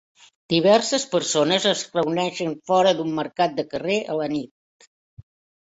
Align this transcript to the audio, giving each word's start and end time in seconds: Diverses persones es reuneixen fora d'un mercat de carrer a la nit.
Diverses 0.53 1.05
persones 1.11 1.67
es 1.73 1.83
reuneixen 1.99 2.57
fora 2.71 2.97
d'un 3.01 3.15
mercat 3.21 3.57
de 3.61 3.69
carrer 3.75 4.03
a 4.15 4.21
la 4.23 4.31
nit. 4.37 4.87